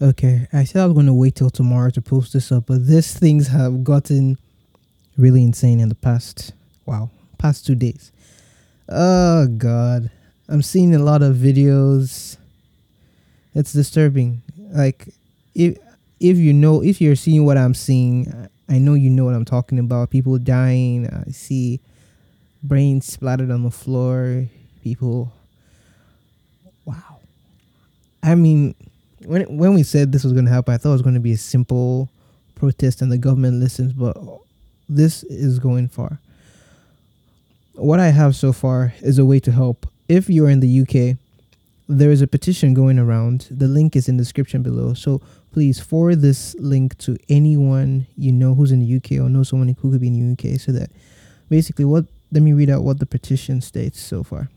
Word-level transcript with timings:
Okay, 0.00 0.46
I 0.52 0.62
said 0.62 0.82
I 0.82 0.86
was 0.86 0.94
going 0.94 1.06
to 1.06 1.14
wait 1.14 1.34
till 1.34 1.50
tomorrow 1.50 1.90
to 1.90 2.00
post 2.00 2.32
this 2.32 2.52
up, 2.52 2.66
but 2.66 2.86
these 2.86 3.12
things 3.18 3.48
have 3.48 3.82
gotten 3.82 4.38
really 5.16 5.42
insane 5.42 5.80
in 5.80 5.88
the 5.88 5.96
past. 5.96 6.52
Wow, 6.86 7.10
past 7.36 7.66
two 7.66 7.74
days. 7.74 8.12
Oh 8.88 9.48
God, 9.48 10.08
I'm 10.48 10.62
seeing 10.62 10.94
a 10.94 11.00
lot 11.00 11.22
of 11.22 11.34
videos. 11.34 12.36
It's 13.54 13.72
disturbing. 13.72 14.42
Like, 14.70 15.08
if 15.56 15.76
if 16.20 16.36
you 16.36 16.52
know, 16.52 16.80
if 16.80 17.00
you're 17.00 17.16
seeing 17.16 17.44
what 17.44 17.58
I'm 17.58 17.74
seeing, 17.74 18.48
I 18.68 18.78
know 18.78 18.94
you 18.94 19.10
know 19.10 19.24
what 19.24 19.34
I'm 19.34 19.44
talking 19.44 19.80
about. 19.80 20.10
People 20.10 20.38
dying. 20.38 21.08
I 21.08 21.32
see 21.32 21.80
brains 22.62 23.06
splattered 23.06 23.50
on 23.50 23.64
the 23.64 23.70
floor. 23.72 24.46
People. 24.84 25.32
Wow. 26.84 27.18
I 28.22 28.36
mean, 28.36 28.76
when 29.28 29.42
when 29.58 29.74
we 29.74 29.82
said 29.82 30.10
this 30.10 30.24
was 30.24 30.32
going 30.32 30.46
to 30.46 30.50
happen, 30.50 30.72
I 30.72 30.78
thought 30.78 30.90
it 30.90 30.92
was 30.92 31.02
going 31.02 31.14
to 31.14 31.20
be 31.20 31.32
a 31.32 31.38
simple 31.38 32.08
protest 32.54 33.02
and 33.02 33.12
the 33.12 33.18
government 33.18 33.60
listens, 33.60 33.92
but 33.92 34.16
this 34.88 35.22
is 35.24 35.58
going 35.58 35.88
far. 35.88 36.18
What 37.74 38.00
I 38.00 38.08
have 38.08 38.34
so 38.34 38.52
far 38.52 38.94
is 39.00 39.18
a 39.18 39.24
way 39.24 39.38
to 39.40 39.52
help. 39.52 39.86
If 40.08 40.30
you're 40.30 40.48
in 40.48 40.60
the 40.60 40.80
UK, 40.80 41.18
there 41.88 42.10
is 42.10 42.22
a 42.22 42.26
petition 42.26 42.74
going 42.74 42.98
around. 42.98 43.46
The 43.50 43.68
link 43.68 43.94
is 43.94 44.08
in 44.08 44.16
the 44.16 44.24
description 44.24 44.62
below. 44.62 44.94
So 44.94 45.20
please 45.52 45.78
forward 45.78 46.22
this 46.22 46.54
link 46.58 46.96
to 46.98 47.16
anyone 47.28 48.06
you 48.16 48.32
know 48.32 48.54
who's 48.54 48.72
in 48.72 48.80
the 48.80 48.96
UK 48.96 49.22
or 49.22 49.28
know 49.28 49.42
someone 49.42 49.68
who 49.68 49.90
could 49.90 50.00
be 50.00 50.08
in 50.08 50.36
the 50.36 50.52
UK 50.52 50.58
so 50.58 50.72
that 50.72 50.90
basically 51.50 51.84
what 51.84 52.06
let 52.32 52.42
me 52.42 52.52
read 52.52 52.70
out 52.70 52.82
what 52.82 52.98
the 52.98 53.06
petition 53.06 53.60
states 53.60 54.00
so 54.00 54.22
far. 54.22 54.48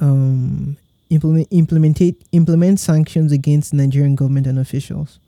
Um 0.00 0.76
implement 1.10 1.48
implement 1.50 2.00
implement 2.32 2.80
sanctions 2.80 3.32
against 3.32 3.74
Nigerian 3.74 4.14
government 4.14 4.46
and 4.46 4.58
officials. 4.58 5.18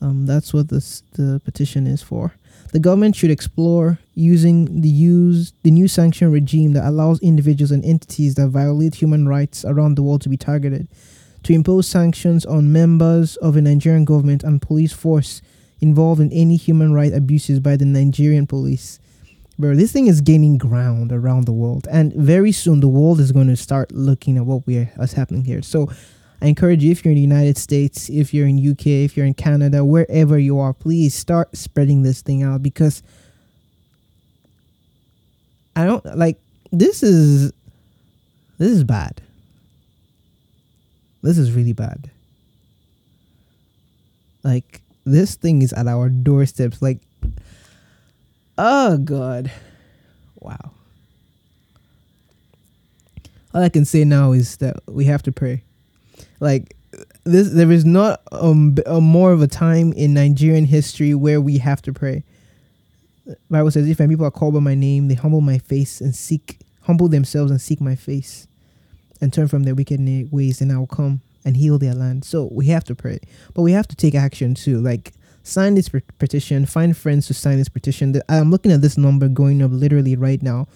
Um, 0.00 0.26
that's 0.26 0.52
what 0.52 0.68
this 0.68 1.02
the 1.12 1.40
petition 1.44 1.86
is 1.86 2.02
for. 2.02 2.34
The 2.72 2.80
government 2.80 3.14
should 3.14 3.30
explore 3.30 3.98
using 4.14 4.80
the 4.80 4.88
use 4.88 5.52
the 5.62 5.70
new 5.70 5.86
sanction 5.88 6.32
regime 6.32 6.72
that 6.72 6.88
allows 6.88 7.20
individuals 7.20 7.70
and 7.70 7.84
entities 7.84 8.34
that 8.36 8.48
violate 8.48 8.96
human 8.96 9.28
rights 9.28 9.64
around 9.64 9.94
the 9.94 10.02
world 10.02 10.22
to 10.22 10.28
be 10.28 10.36
targeted, 10.36 10.88
to 11.42 11.52
impose 11.52 11.86
sanctions 11.86 12.46
on 12.46 12.72
members 12.72 13.36
of 13.36 13.54
the 13.54 13.62
Nigerian 13.62 14.04
government 14.04 14.42
and 14.42 14.62
police 14.62 14.92
force 14.92 15.42
involved 15.80 16.20
in 16.20 16.32
any 16.32 16.56
human 16.56 16.92
right 16.92 17.12
abuses 17.12 17.60
by 17.60 17.76
the 17.76 17.84
Nigerian 17.84 18.46
police. 18.46 18.98
Bro, 19.58 19.76
this 19.76 19.92
thing 19.92 20.06
is 20.06 20.20
gaining 20.20 20.56
ground 20.56 21.12
around 21.12 21.44
the 21.44 21.52
world, 21.52 21.86
and 21.90 22.12
very 22.14 22.52
soon 22.52 22.80
the 22.80 22.88
world 22.88 23.20
is 23.20 23.32
going 23.32 23.48
to 23.48 23.56
start 23.56 23.92
looking 23.92 24.38
at 24.38 24.46
what 24.46 24.66
we 24.66 24.78
are 24.78 24.90
happening 25.14 25.44
here. 25.44 25.62
So 25.62 25.90
I 26.40 26.46
encourage 26.46 26.82
you 26.82 26.90
if 26.90 27.04
you're 27.04 27.12
in 27.12 27.16
the 27.16 27.22
United 27.22 27.58
States, 27.58 28.08
if 28.08 28.32
you're 28.32 28.48
in 28.48 28.58
UK, 28.58 28.86
if 28.86 29.16
you're 29.16 29.26
in 29.26 29.34
Canada, 29.34 29.84
wherever 29.84 30.38
you 30.38 30.58
are, 30.58 30.72
please 30.72 31.14
start 31.14 31.56
spreading 31.56 32.02
this 32.02 32.22
thing 32.22 32.42
out 32.42 32.62
because 32.62 33.02
I 35.76 35.84
don't 35.84 36.04
like 36.16 36.38
this 36.72 37.02
is 37.02 37.52
this 38.58 38.72
is 38.72 38.84
bad. 38.84 39.20
This 41.22 41.38
is 41.38 41.52
really 41.52 41.72
bad. 41.72 42.10
Like 44.42 44.80
this 45.04 45.36
thing 45.36 45.62
is 45.62 45.72
at 45.72 45.86
our 45.86 46.08
doorsteps 46.08 46.82
like 46.82 46.98
oh 48.58 48.98
god. 48.98 49.50
Wow. 50.40 50.72
All 53.54 53.62
I 53.62 53.68
can 53.68 53.84
say 53.84 54.04
now 54.04 54.32
is 54.32 54.56
that 54.56 54.76
we 54.86 55.04
have 55.04 55.22
to 55.24 55.32
pray 55.32 55.62
like 56.42 56.76
this 57.24 57.50
there 57.50 57.70
is 57.70 57.84
not 57.84 58.20
um 58.32 58.76
a 58.84 59.00
more 59.00 59.32
of 59.32 59.40
a 59.40 59.46
time 59.46 59.92
in 59.92 60.12
Nigerian 60.12 60.64
history 60.64 61.14
where 61.14 61.40
we 61.40 61.58
have 61.58 61.80
to 61.82 61.92
pray. 61.92 62.24
Bible 63.48 63.70
says, 63.70 63.88
"If 63.88 64.00
my 64.00 64.08
people 64.08 64.26
are 64.26 64.32
called 64.32 64.54
by 64.54 64.60
my 64.60 64.74
name, 64.74 65.08
they 65.08 65.14
humble 65.14 65.40
my 65.40 65.58
face 65.58 66.00
and 66.00 66.14
seek 66.14 66.58
humble 66.82 67.08
themselves 67.08 67.52
and 67.52 67.60
seek 67.60 67.80
my 67.80 67.94
face, 67.94 68.48
and 69.20 69.32
turn 69.32 69.46
from 69.46 69.62
their 69.62 69.76
wicked 69.76 70.00
ways, 70.32 70.60
and 70.60 70.72
I 70.72 70.78
will 70.78 70.88
come 70.88 71.20
and 71.44 71.56
heal 71.56 71.78
their 71.78 71.94
land." 71.94 72.24
So 72.24 72.48
we 72.50 72.66
have 72.66 72.84
to 72.84 72.94
pray, 72.94 73.20
but 73.54 73.62
we 73.62 73.72
have 73.72 73.86
to 73.88 73.96
take 73.96 74.16
action 74.16 74.54
too. 74.54 74.80
Like 74.80 75.12
sign 75.42 75.74
this 75.74 75.88
petition, 76.18 76.66
find 76.66 76.96
friends 76.96 77.26
to 77.26 77.34
sign 77.34 77.58
this 77.58 77.68
petition. 77.68 78.20
I'm 78.28 78.50
looking 78.50 78.72
at 78.72 78.80
this 78.80 78.96
number 78.96 79.28
going 79.28 79.62
up 79.62 79.70
literally 79.72 80.16
right 80.16 80.42
now. 80.42 80.68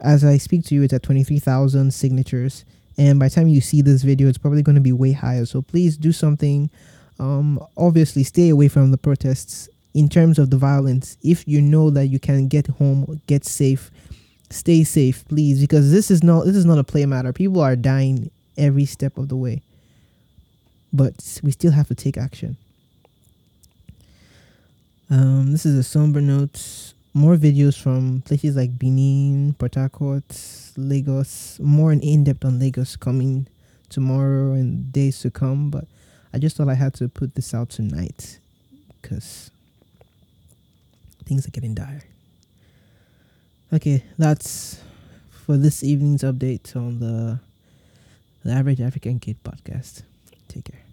As 0.00 0.24
I 0.24 0.38
speak 0.38 0.64
to 0.66 0.74
you, 0.74 0.82
it's 0.82 0.92
at 0.92 1.02
twenty 1.02 1.24
three 1.24 1.38
thousand 1.38 1.92
signatures. 1.92 2.64
And 2.96 3.18
by 3.18 3.28
the 3.28 3.34
time 3.34 3.48
you 3.48 3.60
see 3.60 3.80
this 3.80 4.02
video 4.02 4.28
it's 4.28 4.38
probably 4.38 4.62
going 4.62 4.74
to 4.74 4.80
be 4.80 4.92
way 4.92 5.12
higher. 5.12 5.46
So 5.46 5.62
please 5.62 5.96
do 5.96 6.12
something. 6.12 6.70
Um, 7.20 7.64
obviously 7.76 8.24
stay 8.24 8.48
away 8.48 8.68
from 8.68 8.90
the 8.90 8.98
protests 8.98 9.68
in 9.94 10.08
terms 10.08 10.38
of 10.38 10.50
the 10.50 10.56
violence. 10.56 11.16
If 11.22 11.46
you 11.46 11.60
know 11.60 11.90
that 11.90 12.06
you 12.06 12.18
can 12.18 12.48
get 12.48 12.66
home 12.66 13.20
get 13.26 13.44
safe 13.44 13.90
stay 14.50 14.82
safe 14.82 15.26
please. 15.28 15.60
Because 15.60 15.92
this 15.92 16.10
is 16.10 16.22
not 16.22 16.44
this 16.44 16.56
is 16.56 16.64
not 16.64 16.78
a 16.78 16.84
play 16.84 17.06
matter. 17.06 17.32
People 17.32 17.60
are 17.60 17.76
dying 17.76 18.30
every 18.56 18.84
step 18.84 19.18
of 19.18 19.28
the 19.28 19.36
way. 19.36 19.62
But 20.92 21.40
we 21.42 21.50
still 21.50 21.72
have 21.72 21.88
to 21.88 21.94
take 21.94 22.16
action 22.16 22.56
um, 25.10 25.52
this 25.52 25.64
is 25.64 25.74
a 25.78 25.82
somber 25.82 26.20
note 26.20 26.94
more 27.14 27.36
videos 27.36 27.76
from 27.80 28.22
places 28.22 28.56
like 28.56 28.78
Benin, 28.78 29.54
Port 29.58 29.74
Harcourt, 29.74 30.40
Lagos, 30.76 31.58
more 31.60 31.92
in 31.92 32.24
depth 32.24 32.44
on 32.44 32.58
Lagos 32.58 32.96
coming 32.96 33.46
tomorrow 33.88 34.52
and 34.52 34.92
days 34.92 35.20
to 35.20 35.30
come. 35.30 35.70
But 35.70 35.86
I 36.32 36.38
just 36.38 36.56
thought 36.56 36.68
I 36.68 36.74
had 36.74 36.94
to 36.94 37.08
put 37.08 37.34
this 37.34 37.54
out 37.54 37.70
tonight 37.70 38.38
because 39.00 39.50
things 41.24 41.46
are 41.46 41.50
getting 41.50 41.74
dire. 41.74 42.04
Okay, 43.72 44.04
that's 44.16 44.80
for 45.30 45.56
this 45.56 45.82
evening's 45.82 46.22
update 46.22 46.74
on 46.76 47.00
the, 47.00 47.40
the 48.44 48.52
Average 48.52 48.80
African 48.80 49.18
Kid 49.18 49.42
podcast. 49.42 50.02
Take 50.48 50.64
care. 50.64 50.87